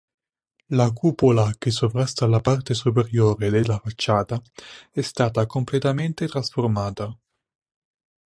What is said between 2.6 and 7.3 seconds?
superiore della facciata è stata completamente trasformata.